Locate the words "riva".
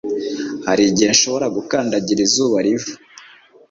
2.65-2.91